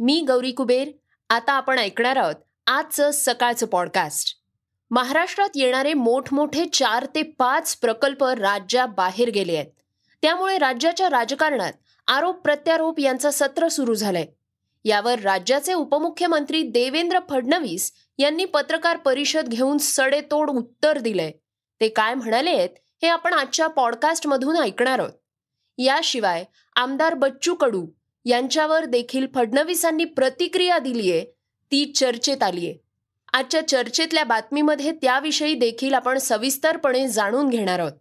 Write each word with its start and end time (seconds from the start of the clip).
मी 0.00 0.24
गौरी 0.28 0.52
कुबेर 0.52 0.90
आता 1.30 1.52
आपण 1.52 1.78
ऐकणार 1.78 2.16
आहोत 2.16 2.34
आजचं 2.66 3.10
सकाळचं 3.10 3.66
पॉडकास्ट. 3.66 4.34
महाराष्ट्रात 4.90 5.48
येणारे 5.54 5.94
मोठमोठे 5.94 6.64
चार 6.64 7.06
ते 7.14 7.22
पाच 7.22 7.76
प्रकल्प 7.76 8.24
राज्याबाहेर 8.24 9.30
गेले 9.30 9.56
आहेत. 9.56 9.66
त्यामुळे 10.22 10.58
राज्याच्या 10.58 11.10
राजकारणात 11.10 11.72
आरोप 12.06 12.36
प्रत्यारोप 12.36 13.00
यांचं 13.00 13.30
सत्र 13.30 13.68
सुरू 13.68 13.94
झालंय. 13.94 14.26
यावर 14.84 15.18
राज्याचे 15.18 15.72
उपमुख्यमंत्री 15.72 16.62
देवेंद्र 16.62 17.18
फडणवीस 17.30 17.92
यांनी 18.18 18.44
पत्रकार 18.44 18.96
परिषद 18.96 19.48
घेऊन 19.48 19.76
सडेतोड 19.80 20.50
उत्तर 20.50 20.98
दिलंय. 20.98 21.30
ते 21.80 21.88
काय 21.88 22.14
म्हणाले 22.14 22.50
आहेत 22.50 22.70
हे 23.02 23.08
आपण 23.08 23.32
आजच्या 23.32 23.66
पॉडकास्टमधून 23.66 24.56
ऐकणार 24.56 24.98
आहोत. 24.98 25.12
याशिवाय 25.78 26.44
आमदार 26.76 27.14
बच्चू 27.14 27.54
कडू 27.54 27.86
यांच्यावर 28.24 28.84
देखील 28.84 29.26
फडणवीसांनी 29.34 30.04
प्रतिक्रिया 30.04 30.78
दिलीये 30.78 31.24
ती 31.72 31.92
चर्चेत 31.94 32.42
आलीये. 32.42 32.76
आजच्या 33.32 33.68
चर्चेतल्या 33.68 34.24
बातमीमध्ये 34.24 34.92
त्याविषयी 34.92 35.54
देखील 35.54 35.94
आपण 35.94 36.18
सविस्तरपणे 36.18 37.08
जाणून 37.08 37.48
घेणार 37.48 37.78
आहोत. 37.78 37.92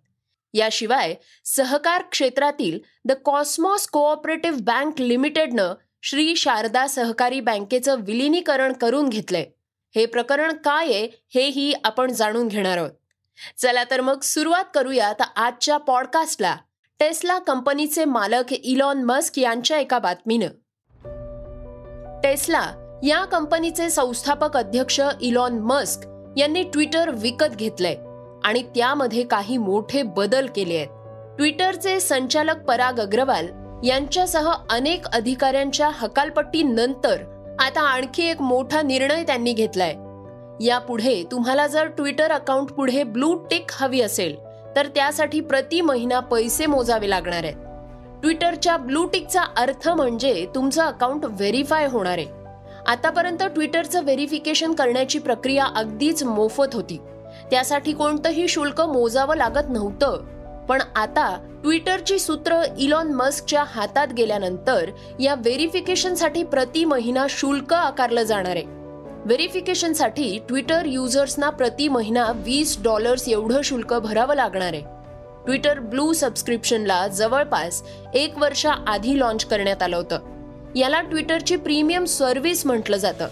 याशिवाय 0.54 1.16
सहकार 1.46 2.02
क्षेत्रातील 2.02 2.80
द 3.06 3.12
कॉस्मॉस 3.26 3.88
कोऑपरेटिव्ह 3.88 4.58
बँक 4.62 5.02
लिमिटेडनं 5.02 5.74
श्री 6.02 6.36
शारदा 6.36 6.88
सहकारी 6.88 7.40
बँकेचं 7.40 7.96
विलिनीकरण 8.02 8.74
करून 8.74 9.10
घेतलंय. 9.10 9.46
हे 9.96 10.06
प्रकरण 10.06 10.52
काय 10.52 10.86
आहे 10.86 11.10
हेही 11.34 11.74
आपण 11.84 12.12
जाणून 12.12 12.48
घेणार 12.48 12.78
आहोत. 12.78 12.92
चला 13.58 13.84
तर 13.84 14.02
मग 14.02 14.20
सुरुवात 14.20 14.64
करूयात 14.76 15.22
आजच्या 15.36 15.78
पॉडकास्टला. 15.78 16.58
टेस्ला 17.04 17.40
कंपनीचे 17.40 18.06
मालक 18.06 18.54
इलॉन 18.54 19.04
मस्क 19.04 19.40
यांच्या 19.40 19.78
एका 19.80 20.00
बातमीनं. 20.00 20.48
टेस्ला 22.24 23.00
या 23.04 23.26
कंपनीचे 23.26 23.90
संस्थापक 23.90 24.58
अध्यक्ष 24.58 25.02
इलॉन 25.22 25.60
मस्क 25.60 26.02
यांनी 26.38 26.64
ट्विटर 26.64 27.10
विकत 27.10 27.56
घेतलंय 27.56 27.96
आणि 28.44 28.64
त्यामध्ये 28.64 29.24
काही 29.24 29.58
मोठे 29.58 30.04
बदल 30.04 30.48
केले 30.56 30.76
आहेत. 30.76 30.88
ट्विटरचे 31.38 32.00
संचालक 32.00 32.64
पराग 32.68 33.00
अग्रवाल 33.00 33.48
यांच्यासह 33.84 34.52
अनेक 34.70 35.08
अधिकाऱ्यांच्या 35.08 35.90
हकालपट्टीनंतर 35.94 37.18
आता 37.60 37.82
आणखी 37.82 38.24
एक 38.24 38.42
मोठा 38.42 38.82
निर्णय 38.82 39.24
त्यांनी 39.24 39.54
घेतलाय. 39.54 39.94
यापुढे 40.66 41.24
तुम्हाला 41.32 41.68
जर 41.68 41.88
ट्विटर 41.88 42.32
अकाउंट 42.32 42.72
पुढे 42.72 43.04
ब्लू 43.04 43.34
टिक 43.36 43.66
हवी 43.72 44.02
असेल 44.02 44.36
तर 44.76 44.88
त्यासाठी 44.88 45.40
प्रति 45.40 45.82
महिना 45.82 46.20
पैसे 46.20 46.66
मोजावे 46.66 47.10
लागणार 47.10 47.44
आहेत. 47.44 47.56
ट्विटरच्या 48.22 48.78
ब्लू 48.78 49.06
टिकचा 49.06 49.42
अर्थ 49.58 49.90
म्हणजे 49.90 50.48
तुमचं 50.56 50.84
अकाउंट 50.84 51.26
व्हेरीफाय 51.26 51.88
होणार 51.88 52.18
आहे. 52.18 52.26
आतापर्यंत 52.88 53.44
ट्विटरचं 53.44 54.04
व्हेरिफिकेशन 54.04 54.74
करण्याची 54.74 55.20
प्रक्रिया 55.20 55.66
अगदीच 55.66 56.24
मोफत 56.24 56.74
होती. 56.74 56.98
त्यासाठी 57.52 57.94
कोणतंही 57.94 58.48
शुल्क 58.48 58.82
मोजावं 58.82 59.36
लागत 59.36 59.70
नव्हतं. 59.70 60.26
पण 60.70 60.82
आता 60.96 61.60
ट्विटरची 61.64 62.20
सूत्र 62.20 62.62
इलॉन 62.78 63.14
मस्कच्या 63.14 63.64
हातात 63.68 64.08
गेल्यानंतर 64.08 64.90
या 65.20 65.36
व्हेरिफिकेशनसाठी 65.36 66.44
प्रति 66.44 66.86
महिना 66.86 67.26
शुल्क 67.30 67.74
आकारलं 67.74 68.24
जाणार 68.24 68.56
आहे. 68.56 68.83
व्हेरिफिकेशनसाठी 69.26 70.40
ट्विटर 70.48 70.86
युजर्सना 70.86 71.50
प्रति 71.50 71.88
महिना 71.88 72.32
वीस 72.36 72.84
डॉलर्स 72.84 73.30
एवढं 73.30 73.62
शुल्क 73.62 73.94
भरावं 73.94 74.36
लागणार 74.36 74.74
आहे. 74.74 74.82
ट्विटर 75.46 75.80
ब्लू 75.80 76.14
सबस्क्रिप्शनला 76.14 77.08
जवळपास 77.08 77.84
एक 78.14 78.38
वर्ष 78.38 78.66
आधी 78.66 79.20
लॉन्च 79.20 79.46
करण्यात 79.46 79.84
आलं 79.84 79.98
होतं. 79.98 80.20
याला 80.76 81.02
ट्विटरची 81.02 81.56
प्रीमियम 81.56 82.06
सर्व्हिस 82.06 82.66
म्हटलं 82.66 82.98
जातं. 82.98 83.28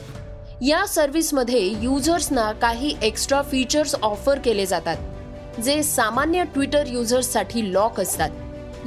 या 0.61 0.87
सर्व्हिसमध्ये 0.87 1.73
युजर्सना 1.81 2.51
काही 2.51 2.95
एक्स्ट्रा 3.01 3.41
फीचर्स 3.41 3.95
ऑफर 3.95 4.39
केले 4.39 4.65
जातात 4.65 5.61
जे 5.61 5.83
सामान्य 5.83 6.43
ट्विटर 6.43 6.83
युजर्ससाठी 6.87 7.73
लॉक 7.73 7.99
असतात. 7.99 8.29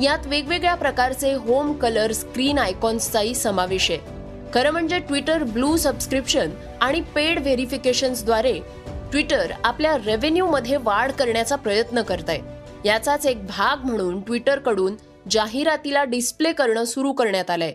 यात 0.02 0.26
वेगवेगळ्या 0.26 0.74
प्रकारचे 0.74 1.34
होम 1.34 1.72
कलर 1.72 2.12
स्क्रीन 2.12 2.58
आयकॉन्सचाही 2.58 3.34
समावेश 3.34 3.90
आहे. 3.90 4.13
खरं 4.54 4.70
म्हणजे 4.70 4.98
ट्विटर 4.98 5.42
ब्लू 5.42 5.76
सबस्क्रिप्शन 5.76 6.50
आणि 6.80 7.00
पेड 7.14 7.38
व्हेरिफिकेशन्सद्वारे 7.38 8.52
ट्विटर 9.10 9.52
आपल्या 9.64 9.96
रेव्हेन्यूमध्ये 9.98 10.76
वाढ 10.76 11.12
करण्याचा 11.12 11.56
प्रयत्न 11.56 12.02
करत 12.02 12.28
आहे 12.28 12.40
याचाच 12.84 13.26
एक 13.26 13.46
भाग 13.46 13.84
म्हणून 13.84 14.20
ट्विटरकडून 14.20 14.96
जाहिरातीला 15.30 16.04
डिस्प्ले 16.04 16.52
करणं 16.52 16.84
सुरू 16.84 17.12
करण्यात 17.12 17.50
आलंय. 17.50 17.74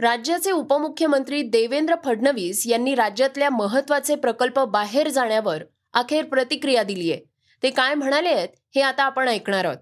राज्याचे 0.00 0.50
उपमुख्यमंत्री 0.50 1.42
देवेंद्र 1.42 1.94
फडणवीस 2.04 2.66
यांनी 2.66 2.94
राज्यातल्या 2.94 3.50
महत्त्वाचे 3.50 4.14
प्रकल्प 4.14 4.60
बाहेर 4.60 5.08
जाण्यावर 5.08 5.62
अखेर 5.94 6.24
प्रतिक्रिया 6.24 6.82
दिली 6.82 7.12
आहे 7.12 7.20
ते 7.62 7.70
काय 7.70 7.94
म्हणाले 7.94 8.28
आहेत 8.28 8.48
हे 8.74 8.80
आता 8.80 9.02
आपण 9.02 9.28
ऐकणार 9.28 9.64
आहोत. 9.64 9.76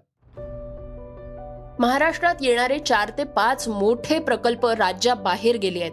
महाराष्ट्रात 1.79 2.35
येणारे 2.41 2.79
चार 2.79 3.11
ते 3.17 3.23
पाच 3.23 3.67
मोठे 3.67 4.19
प्रकल्प 4.19 4.65
राज्याबाहेर 4.67 5.57
गेले 5.57 5.79
आहेत. 5.79 5.91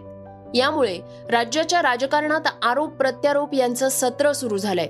यामुळे 0.55 0.99
राज्याच्या 1.31 1.81
राजकारणात 1.81 2.41
आरोप 2.61 2.89
प्रत्यारोप 2.89 3.53
यांचं 3.53 3.89
सत्र 3.89 4.31
सुरू 4.31 4.57
झालंय. 4.57 4.87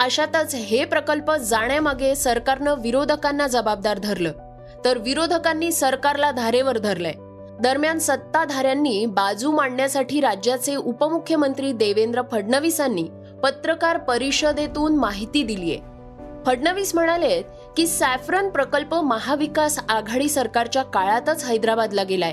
अशातच 0.00 0.54
हे 0.54 0.84
प्रकल्प 0.84 1.32
जाण्यामागे 1.32 2.14
सरकारनं 2.14 2.74
विरोधकांना 2.80 3.46
जबाबदार 3.46 3.98
धरलं. 3.98 4.32
तर 4.84 4.98
विरोधकांनी 4.98 5.72
सरकारला 5.72 6.30
धारेवर 6.30 6.78
धरलंय. 6.78 7.12
दरम्यान 7.60 7.98
सत्ताधाऱ्यांनी 7.98 9.06
बाजू 9.06 9.52
मांडण्यासाठी 9.52 10.20
राज्याचे 10.20 10.76
उपमुख्यमंत्री 10.76 11.72
देवेंद्र 11.72 12.22
फडणवीसांनी 12.32 13.08
पत्रकार 13.42 13.98
परिषदेतून 13.98 14.96
माहिती 14.96 15.42
दिलीय. 15.42 15.76
फडणवीस 16.46 16.94
म्हणाले 16.94 17.42
की 17.76 17.86
सॅफ्रन 17.86 18.48
प्रकल्प 18.48 18.94
महाविकास 18.94 19.78
आघाडी 19.88 20.28
सरकारच्या 20.28 20.82
काळातच 20.82 21.44
हैदराबादला 21.44 22.02
गेलाय. 22.02 22.32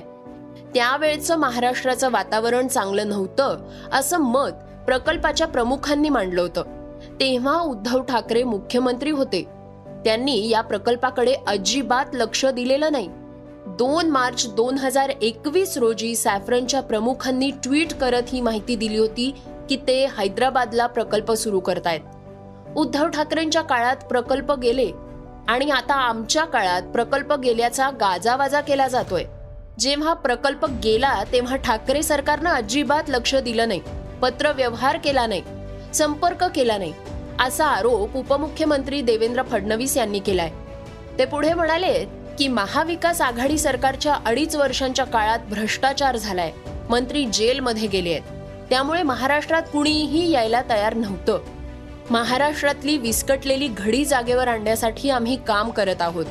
त्यावेळचं 0.73 1.35
महाराष्ट्राचं 1.35 2.11
वातावरण 2.11 2.67
चांगलं 2.67 3.09
नव्हतं 3.09 3.57
असं 3.91 4.17
मत 4.17 4.49
प्रकल्पाच्या 4.85 5.47
प्रमुखांनी 5.47 6.09
मांडलं 6.09 6.41
होतं. 6.41 6.63
तेव्हा 7.19 7.61
उद्धव 7.61 8.01
ठाकरे 8.01 8.43
मुख्यमंत्री 8.43 9.11
होते. 9.11 9.43
त्यांनी 10.05 10.49
या 10.49 10.61
प्रकल्पाकडे 10.61 11.35
अजिबात 11.47 12.05
लक्ष 12.13 12.45
दिलेलं 12.45 12.91
नाही. 12.91 13.09
दोन 13.67 14.09
मार्च 14.09 14.53
दोन 14.55 14.77
हजार 14.77 15.09
एकवीस 15.21 15.77
रोजी 15.77 16.15
सॅफ्रनच्या 16.15 16.81
प्रमुखांनी 16.81 17.51
ट्विट 17.63 17.93
करत 17.93 18.23
ही 18.27 18.41
माहिती 18.41 18.75
दिली 18.75 18.97
होती 18.97 19.33
की 19.69 19.77
ते 19.87 20.05
हैदराबादला 20.05 20.87
प्रकल्प 20.87 21.31
सुरू 21.31 21.59
करतायत. 21.59 22.01
उद्धव 22.75 23.07
ठाकरेंच्या 23.07 23.61
काळात 23.61 23.95
प्रकल्प 23.95 24.51
गेले 24.51 24.91
आणि 25.47 25.69
आता 25.69 25.93
आमच्या 25.93 26.45
काळात 26.45 26.81
प्रकल्प 26.81 27.33
गेल्याचा 27.33 27.89
गाजावाजा 27.89 28.61
केला 28.61 28.87
जातोय. 28.87 29.23
जेव्हा 29.79 30.13
प्रकल्प 30.13 30.65
गेला 30.83 31.23
तेव्हा 31.31 31.55
ठाकरे 31.55 32.03
सरकारनं 32.03 32.49
अजिबात 32.49 33.09
लक्ष 33.09 33.35
दिलं 33.35 33.67
नाही 33.67 33.81
पत्र 34.21 34.51
व्यवहार 34.51 34.97
केला 34.97 35.27
नाही 35.27 35.41
संपर्क 35.93 36.43
केला 36.43 36.77
नाही 36.77 36.93
असा 37.39 37.65
आरोप 37.65 38.17
उपमुख्यमंत्री 38.17 39.01
देवेंद्र 39.01 39.43
फडणवीस 39.43 39.97
यांनी 39.97 40.19
केलाय. 40.19 40.51
ते 41.17 41.25
पुढे 41.25 41.53
म्हणाले 41.53 42.05
की 42.39 42.47
महाविकास 42.47 43.21
आघाडी 43.21 43.57
सरकारच्या 43.57 44.17
अडीच 44.25 44.55
वर्षांच्या 44.55 45.05
काळात 45.05 45.39
भ्रष्टाचार 45.49 46.17
झालाय. 46.17 46.51
मंत्री 46.89 47.25
जेलमध्ये 47.25 47.87
गेले 47.87 48.09
आहेत. 48.09 48.21
त्यामुळे 48.69 49.03
महाराष्ट्रात 49.03 49.63
कुणीही 49.73 50.31
यायला 50.31 50.61
तयार 50.69 50.93
नव्हतं. 50.93 51.39
महाराष्ट्रातली 52.11 52.97
विस्कटलेली 52.97 53.67
घडी 53.67 54.05
जागेवर 54.05 54.47
आणण्यासाठी 54.47 55.09
आम्ही 55.09 55.35
काम 55.47 55.69
करत 55.69 56.01
आहोत. 56.01 56.25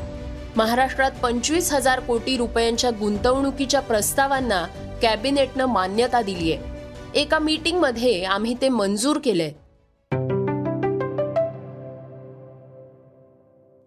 महाराष्ट्रात 0.57 1.11
पंचवीस 1.23 1.73
हजार 1.73 2.01
कोटी 2.01 2.37
रुपयांच्या 2.37 2.91
गुंतवणुकीच्या 2.91 3.81
प्रस्तावांना 3.81 4.67
कॅबिनेटनं 5.03 5.65
मान्यता 5.65 6.23
दिली 6.23 6.53
आहे 6.53 6.63
एका 7.21 7.39
मीटिंगमध्ये 7.39 8.25
आम्ही 8.25 8.55
ते 8.61 8.69
मंजूर 8.69 9.19
केलंय. 9.25 9.51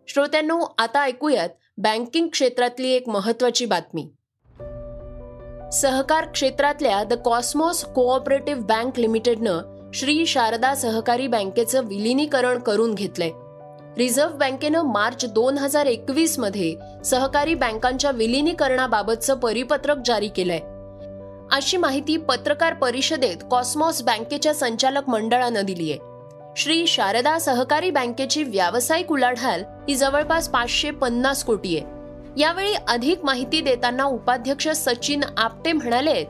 श्रोत्यांनो 0.07 0.66
आता 0.78 1.01
ऐकूयात 1.01 1.50
बँकिंग 1.78 2.28
क्षेत्रातली 2.28 2.92
एक 2.92 3.10
महत्वाची 3.10 3.66
बातमी. 3.66 4.10
सहकार 5.74 6.25
क्षेत्रातल्या 6.25 7.04
द 7.04 7.13
कॉस्मॉस 7.13 7.86
कोऑपरेटिव्ह 7.86 8.62
बँक 8.62 9.00
लिमिटेडनं 9.00 9.73
श्री 9.95 10.25
शारदा 10.25 10.74
सहकारी 10.75 11.28
बँकेचं 11.28 11.86
विलिनीकरण 11.86 12.60
करून 12.60 12.94
घेतलंय. 12.94 13.30
रिझर्व्ह 13.98 14.38
बँकेनं 14.38 14.81
मार्च 14.81 15.25
दोन 15.25 15.57
हजार 15.57 15.86
एकवीसमध्ये 15.86 16.75
सहकारी 17.06 17.54
बँकांच्या 17.56 18.12
विलिनीकरणाबाबतचं 18.12 19.36
परिपत्रक 19.36 19.98
जारी 20.06 20.28
केलंय. 20.28 20.60
अशी 21.51 21.78
माहिती 21.78 22.18
पत्रकार 22.18 22.74
परिषदेत 22.74 23.44
कॉस्मॉस 23.51 24.01
बँकेच्या 24.01 24.54
संचालक 24.54 25.10
मंडळानं 25.10 25.66
दिली 25.66 25.92
आहे 25.92 26.00
श्री 26.57 26.88
शारदा 26.88 27.39
सहकारी 27.39 27.92
बँकेची 27.92 28.44
व्यावसायिक 28.44 29.12
उलाढाल 29.12 29.63
ही 29.89 29.96
जवळपास 29.96 30.50
पाचशे 30.50 30.92
पन्नास 30.92 31.44
कोटी 31.44 31.78
आहे. 31.78 32.42
यावेळी 32.42 32.74
अधिक 32.88 33.25
माहिती 33.25 33.62
देताना 33.62 34.06
उपाध्यक्ष 34.06 34.68
सचिन 34.68 35.22
आपटे 35.38 35.72
म्हणाले 35.72 36.24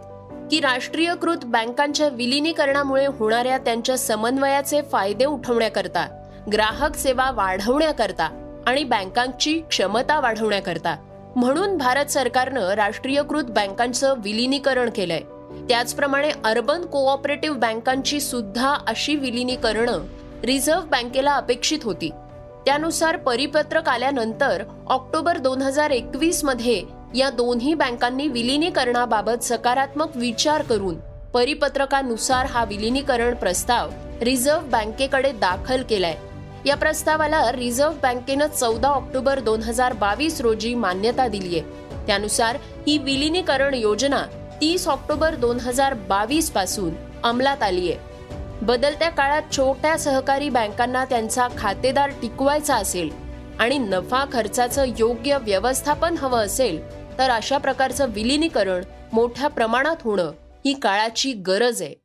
की 0.51 0.59
राष्ट्रीयकृत 0.59 1.37
बँकांच्या 1.43 2.07
विलिनीकरणामुळे 2.07 3.05
होणाऱ्या 3.05 3.57
त्यांच्या 3.57 3.97
समन्वयाचे 3.97 4.81
फायदे 4.81 5.25
उठवण्याकरता 5.25 6.07
ग्राहक 6.53 6.95
सेवा 6.95 7.31
वाढवण्याकरता 7.31 8.29
आणि 8.67 8.83
बँकांची 8.83 9.61
क्षमता 9.69 10.19
वाढवण्याकरता. 10.19 10.95
म्हणून 11.35 11.77
भारत 11.77 12.05
सरकारनं 12.05 12.69
राष्ट्रीयकृत 12.69 13.43
बँकांचं 13.43 14.13
विलिनीकरण 14.17 14.89
केलंय. 14.89 15.21
त्याचप्रमाणे 15.69 16.29
अर्बन 16.45 16.85
कोऑपरेटिव्ह 16.85 17.57
बँकांची 17.57 18.19
सुद्धा 18.19 18.75
अशी 18.87 19.15
विलिनीकरणं 19.15 19.99
रिझर्व्ह 20.43 20.85
बँकेला 20.85 21.33
अपेक्षित 21.33 21.79
होती. 21.83 22.09
त्यानुसार 22.65 23.17
परिपत्रक 23.17 23.89
आल्यानंतर 23.89 24.63
ऑक्टोबर 24.87 25.37
दोन 25.37 25.61
हजार 25.61 25.89
एकवीसमध्ये 25.89 26.83
या 27.13 27.29
दोन्ही 27.29 27.73
बँकांनी 27.73 28.27
विलिनीकरणाबाबत 28.27 29.43
सकारात्मक 29.43 30.15
विचार 30.15 30.61
करून 30.61 30.97
परिपत्रकानुसार 31.33 32.45
हा 32.45 32.63
विलिनीकरण 32.63 33.33
प्रस्ताव 33.33 33.89
रिझर्व्ह 34.21 34.69
बँकेकडे 34.69 35.31
दाखल 35.31 35.83
केलाय. 35.89 36.15
या 36.65 36.75
प्रस्तावाला 36.75 37.51
रिझर्व्ह 37.51 37.95
बँकेनं 38.03 38.47
चौदा 38.47 38.89
ऑक्टोबर 38.89 39.39
दोन 39.39 39.61
हजार 39.61 39.93
बावीस 39.93 40.39
रोजी 40.41 40.73
मान्यता 40.75 41.27
दिली 41.27 41.59
आहे 41.59 42.05
त्यानुसार 42.07 42.57
ही 42.87 42.97
विलिनीकरण 42.97 43.73
योजना 43.73 44.21
तीस 44.61 44.87
ऑक्टोबर 44.87 45.35
दोन 45.35 45.59
हजार 45.59 45.93
बावीसपासून 46.09 46.93
अंमलात 47.23 47.63
आली 47.63 47.91
आहे 47.91 48.11
बदलत्या 48.61 49.09
काळात 49.09 49.51
छोट्या 49.57 49.97
सहकारी 49.97 50.49
बँकांना 50.49 51.03
त्यांचा 51.05 51.47
खातेदार 51.57 52.09
टिकवायचा 52.21 52.75
असेल 52.75 53.09
आणि 53.59 53.77
नफा 53.77 54.23
खर्चाचं 54.33 54.85
योग्य 54.99 55.37
व्यवस्थापन 55.41 56.17
हवं 56.17 56.45
असेल 56.45 56.79
तर 57.19 57.29
अशा 57.29 57.57
प्रकारचं 57.57 58.09
विलिनीकरण 58.09 58.83
मोठ्या 59.13 59.47
प्रमाणात 59.47 59.95
होणं 60.01 60.31
ही 60.65 60.73
काळाची 60.73 61.33
गरज 61.33 61.81
आहे. 61.81 62.03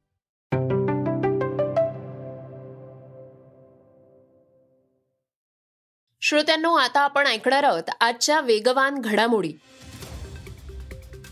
श्रोत्यांनो 6.22 6.72
आता 6.75 7.00
आपण 7.00 7.26
ऐकणार 7.26 7.62
आहोत 7.62 7.90
आजच्या 8.00 8.40
वेगवान 8.40 9.00
घडामोडी. 9.00 9.52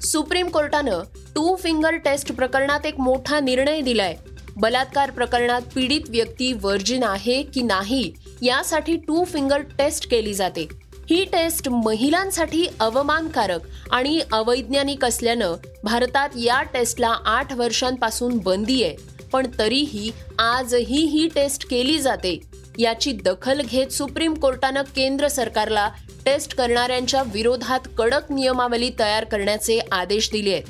सुप्रीम 0.02 0.48
कोर्टानं 0.48 1.02
टू 1.14 1.56
फिंगर 1.56 1.96
टेस्ट 1.96 2.32
प्रकरणात 2.32 2.86
एक 2.86 3.00
मोठा 3.00 3.40
निर्णय 3.40 3.80
दिलाय. 3.80 4.16
बलात्कार 4.56 5.10
प्रकरणात 5.10 5.60
पीडित 5.74 6.00
व्यक्ती 6.08 6.52
वर्जिन 6.62 7.02
आहे 7.02 7.42
की 7.42 7.62
नाही 7.62 8.12
यासाठी 8.42 8.96
टू 8.96 9.24
फिंगर 9.24 9.60
टेस्ट 9.60 10.10
केली 10.10 10.34
जाते. 10.34 10.85
ही 11.10 11.24
टेस्ट 11.24 11.68
महिलांसाठी 11.68 12.66
अवमानकारक 12.80 13.60
आणि 13.90 14.20
अवैज्ञानिक 14.32 15.04
असल्यानं 15.04 15.54
भारतात 15.84 16.28
या 16.36 16.62
टेस्टला 16.62 17.16
आठ 17.24 17.52
वर्षांपासून 17.52 18.38
बंदी 18.38 18.84
आहे. 18.84 18.96
पण 19.32 19.46
तरीही 19.58 20.12
आजही 20.38 21.04
ही 21.04 21.28
टेस्ट 21.34 21.70
केली 21.70 21.98
जाते. 21.98 22.40
याची 22.78 23.12
दखल 23.12 23.60
घेत 23.60 23.86
सुप्रीम 23.86 24.34
कोर्टानं 24.34 24.82
केंद्र 24.82 25.28
सरकारला 25.28 25.90
टेस्ट 26.24 26.54
करणाऱ्यांच्या 26.54 27.22
विरोधात 27.22 27.80
कडक 27.98 28.32
नियमावली 28.32 28.90
तयार 28.98 29.24
करण्याचे 29.24 29.80
आदेश 29.92 30.30
दिले 30.32 30.52
आहेत. 30.52 30.64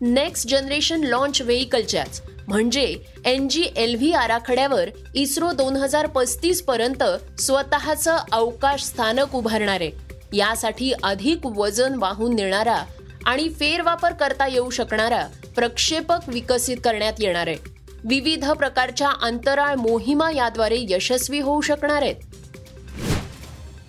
नेक्स्ट 0.00 0.48
जनरेशन 0.48 1.00
लॉन्च 1.00 1.42
व्हेकलच्याच 1.42 2.22
म्हणजे 2.50 2.96
एन 3.24 3.48
जी 3.48 3.64
एल 3.76 3.94
व्ही 3.94 4.12
आराखड्यावर 4.12 4.88
इस्रो 5.14 5.50
दोन 5.52 5.76
हजार 5.76 6.06
पस्तीस 6.06 6.62
पर्यंत 6.62 7.02
स्वतःचं 7.40 8.16
अवकाश 8.32 8.82
स्थानक 8.82 9.34
उभारणार 9.34 9.80
आहे. 9.80 9.90
यासाठी 10.32 10.92
अधिक 11.02 11.46
वजन 11.46 11.94
वाहून 11.94 12.34
नेणारा 12.34 12.84
आणि 13.26 13.48
फेरवापर 13.48 14.12
करता 14.12 14.46
येऊ 14.46 14.70
शकणारा 14.70 15.26
प्रक्षेपक 15.54 16.28
विकसित 16.28 16.76
करण्यात 16.84 17.12
येणार 17.18 17.46
आहे. 17.46 17.56
विविध 18.04 18.50
प्रकारच्या 18.50 19.10
अंतराळ 19.22 19.74
मोहिमा 19.74 20.30
याद्वारे 20.30 20.78
यशस्वी 20.80 21.40
होऊ 21.40 21.60
शकणार 21.60 22.02
आहेत. 22.02 22.16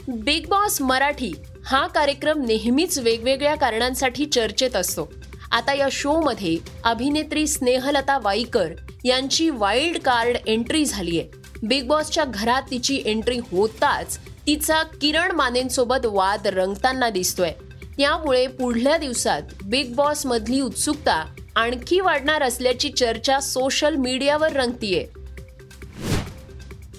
बिग 0.07 0.47
बॉस 0.49 0.81
मराठी 0.81 1.33
हा 1.65 1.87
कार्यक्रम 1.87 2.45
नेहमीच 2.45 2.97
वेगवेगळ्या 2.99 3.55
कारणांसाठी 3.55 4.25
चर्चेत 4.25 4.75
असतो. 4.75 5.11
आता 5.51 5.73
या 5.73 5.87
शोमध्ये 5.91 6.57
अभिनेत्री 6.83 7.47
स्नेहलता 7.47 8.17
वाईकर 8.17 8.67
यांची 9.03 9.49
वाईल्ड 9.49 9.97
कार्ड 9.97 10.37
एंट्री 10.47 10.85
झाली 10.85 11.19
आहे. 11.19 11.29
बिग 11.63 11.87
बॉसच्या 11.87 12.23
घरात 12.25 12.61
तिची 12.71 13.01
एंट्री 13.05 13.37
होताच 13.51 14.17
तिचा 14.47 14.83
किरण 14.83 15.31
मानेंसोबत 15.31 16.05
वाद 16.05 16.47
रंगताना 16.47 17.09
दिसतोय. 17.09 17.51
त्यामुळे 17.97 18.47
पुढल्या 18.47 18.97
दिवसात 18.97 19.41
बिग 19.63 19.93
बॉस 19.95 20.25
मधली 20.25 20.61
उत्सुकता 20.61 21.25
आणखी 21.55 21.99
वाढणार 21.99 22.43
असल्याची 22.43 22.89
चर्चा 22.89 23.39
सोशल 23.39 23.95
मीडियावर 23.95 24.53
रंगतीये. 24.53 25.07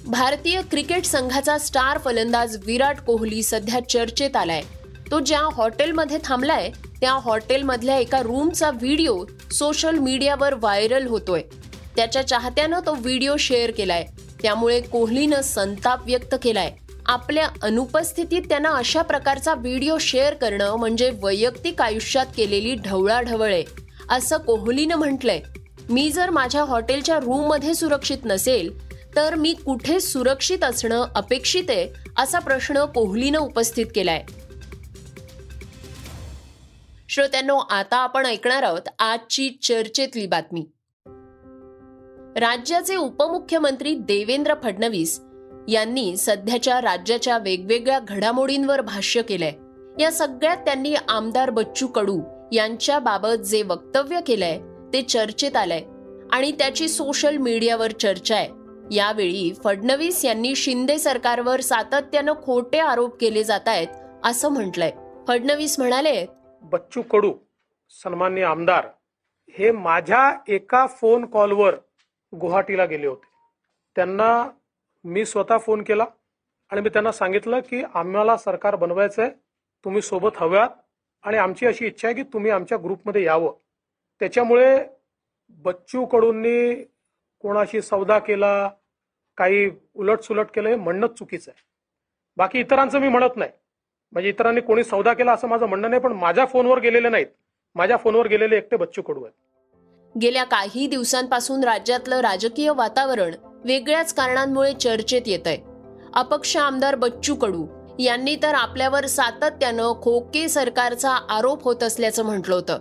भारतीय 0.06 0.60
क्रिकेट 0.70 1.04
संघाचा 1.04 1.58
स्टार 1.58 1.98
फलंदाज 1.98 2.56
विराट 2.66 3.00
कोहली 3.00 3.42
सध्या 3.42 3.88
चर्चेत 3.88 4.36
आलाय. 4.36 4.62
तो 5.10 5.20
ज्या 5.20 5.40
हॉटेलमध्ये 5.40 6.18
थांबलाय 6.24 6.70
त्या 7.02 7.12
हॉटेलमधल्या 7.12 7.96
एका 7.96 8.22
रूमचा 8.22 8.70
व्हिडिओ 8.70 9.24
सोशल 9.52 9.98
मीडियावर 9.98 10.54
व्हायरल 10.54 11.06
होतोय. 11.06 11.42
त्याच्या 11.96 12.26
चाहत्यानं 12.26 12.80
तो 12.86 12.94
व्हिडिओ 12.94 13.36
शेअर 13.36 13.70
केलाय. 13.70 14.06
त्यामुळे 14.42 14.80
कोहलीनं 14.80 15.40
संताप 15.40 16.06
व्यक्त 16.06 16.34
केलाय. 16.42 16.72
आपल्या 17.06 17.48
अनुपस्थितीत 17.62 18.42
त्यांना 18.48 18.70
अशा 18.70 19.02
प्रकारचा 19.02 19.54
व्हिडिओ 19.54 19.98
शेअर 19.98 20.34
करणं 20.34 20.76
म्हणजे 20.76 21.10
वैयक्तिक 21.22 21.82
आयुष्यात 21.82 22.26
केलेली 22.36 22.74
ढवळाढवळ 22.74 23.52
आहे 23.52 23.64
असं 24.10 24.36
कोहलीनं 24.36 24.96
म्हटलंय. 24.96 25.40
मी 25.90 26.10
जर 26.10 26.30
माझ्या 26.30 26.64
हॉटेलच्या 26.64 27.18
रूममध्ये 27.18 27.74
सुरक्षित 27.74 28.18
नसेल 28.24 28.92
तर 29.16 29.34
मी 29.34 29.54
कुठे 29.54 30.00
सुरक्षित 30.00 30.64
असणं 30.64 31.06
अपेक्षित 31.14 31.64
आहे 31.68 31.88
असा 32.18 32.38
प्रश्न 32.38 32.84
कोहलीनं 32.84 33.38
उपस्थित 33.38 33.86
केलाय. 33.94 34.24
श्रोत्यांनो 37.14 37.56
आता 37.70 37.96
आपण 37.96 38.26
ऐकणार 38.26 38.62
आहोत 38.62 38.88
आजची 38.98 39.50
चर्चेतली 39.62 40.26
बातमी. 40.26 40.60
राज्याचे 42.40 42.96
उपमुख्यमंत्री 42.96 43.94
देवेंद्र 43.94 44.54
फडणवीस 44.62 45.20
यांनी 45.68 46.16
सध्याच्या 46.16 46.80
राज्याच्या 46.80 47.38
वेगवेगळ्या 47.38 47.98
घडामोडींवर 48.08 48.80
भाष्य 48.80 49.22
केलंय. 49.22 49.52
या 50.02 50.12
सगळ्यात 50.12 50.56
त्यांनी 50.56 50.94
आमदार 51.08 51.50
बच्चू 51.50 51.86
कडू 51.86 52.20
यांच्या 52.52 52.98
बाबत 52.98 53.42
जे 53.42 53.62
वक्तव्य 53.62 54.20
केलंय 54.26 54.60
ते 54.92 55.02
चर्चेत 55.02 55.56
आलंय. 55.56 55.82
आणि 56.32 56.52
त्याची 56.52 56.88
सोशल 56.88 57.36
मीडियावर 57.36 57.90
चर्चा 57.90 58.34
आहे. 58.34 58.48
यावेळी 58.90 59.52
फडणवीस 59.64 60.24
यांनी 60.24 60.54
शिंदे 60.54 60.98
सरकारवर 60.98 61.60
सातत्यानं 61.60 62.32
खोटे 62.44 62.78
आरोप 62.78 63.20
केले 63.20 63.44
जात 63.44 63.68
आहेत 63.68 63.88
असं 64.24 64.48
म्हटलंय. 64.48 64.90
फडणवीस 65.28 65.78
म्हणाले 65.78 66.26
बच्चू 66.62 67.02
कडू 67.02 67.34
सन्मान्य 67.90 68.44
आमदार 68.44 68.86
हे 69.58 69.70
माझ्या 69.70 70.38
एका 70.48 70.86
फोन 70.86 71.26
कॉलवर 71.26 71.74
गुवाहाटीला 72.34 72.84
गेले 72.84 73.06
होते. 73.06 73.26
त्यांना 73.96 74.50
मी 75.04 75.24
स्वतः 75.24 75.58
फोन 75.58 75.82
केला 75.82 76.04
आणि 76.70 76.80
मी 76.80 76.88
त्यांना 76.88 77.12
सांगितलं 77.12 77.60
की 77.60 77.82
आम्हाला 77.94 78.36
सरकार 78.36 78.76
बनवायचं 78.76 79.22
आहे 79.22 79.30
तुम्ही 79.84 80.02
सोबत 80.02 80.30
हव्यात 80.36 80.68
आणि 81.22 81.36
आमची 81.36 81.66
अशी 81.66 81.86
इच्छा 81.86 82.08
आहे 82.08 82.14
की 82.14 82.22
तुम्ही 82.22 82.50
आमच्या 82.50 82.78
ग्रुपमध्ये 82.78 83.22
यावं. 83.22 83.52
त्याच्यामुळे 84.20 84.84
बच्चू 85.48 86.06
कडूंनी 86.06 86.84
कोणाशी 87.40 87.82
सौदा 87.82 88.18
केला 88.18 88.70
काही 89.36 89.70
उलटसुलट 89.94 90.46
केलं 90.54 90.68
हे 90.68 90.76
म्हणणंच 90.76 91.10
चुकीचं 91.10 91.50
आहे. 91.50 91.62
बाकी 92.36 92.60
इतरांचं 92.60 92.98
मी 92.98 93.08
म्हणत 93.08 93.36
नाही. 93.36 93.50
म्हणजे 94.12 94.28
इतरांनी 94.28 94.60
कोणी 94.60 94.84
सौदा 94.84 95.12
केला 95.12 95.32
असं 95.32 95.48
माझं 95.48 95.66
म्हणणं 95.66 95.90
नाही 95.90 96.02
पण 96.02 96.12
माझ्या 96.12 96.44
फोनवर 96.44 96.80
गेलेले 96.80 97.08
नाहीत. 97.08 97.26
माझ्या 97.74 97.96
फोनवर 97.96 98.28
गेलेले 98.28 98.56
एकटे 98.56 98.76
बच्चू 98.76 99.02
कडू 99.02 99.24
आहेत 99.24 100.18
गेल्या 100.22 100.44
काही 100.44 100.86
दिवसांपासून 100.86 101.64
राज्यातलं 101.64 102.20
राजकीय 102.20 102.70
वातावरण 102.70 103.34
वेगळ्याच 103.64 104.14
कारणांमुळे 104.14 104.72
चर्चेत 104.72 105.22
येत 105.26 105.46
आहे 105.46 105.58
अपक्ष 106.14 106.56
आमदार 106.56 106.94
बच्चू 106.94 107.34
कडू 107.34 107.66
यांनी 107.98 108.36
तर 108.36 108.54
आपल्यावर 108.54 109.06
सातत्यानं 109.06 109.92
खोके 110.02 110.48
सरकारचा 110.48 111.10
आरोप 111.10 111.64
होत 111.64 111.82
असल्याचं 111.82 112.24
म्हटलं 112.24 112.54
होतं. 112.54 112.78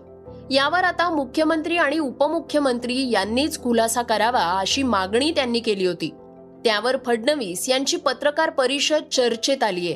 यावर 0.51 0.83
आता 0.83 1.09
मुख्यमंत्री 1.09 1.77
आणि 1.77 1.99
उपमुख्यमंत्री 1.99 3.11
यांनीच 3.11 3.61
खुलासा 3.63 4.01
करावा 4.01 4.43
अशी 4.59 4.83
मागणी 4.83 5.31
त्यांनी 5.31 5.59
केली 5.59 5.85
होती. 5.85 6.09
त्यावर 6.65 6.97
फडणवीस 7.05 7.69
यांची 7.69 7.97
पत्रकार 7.97 8.49
परिषद 8.49 9.03
चर्चेत 9.11 9.63
आलीये. 9.63 9.95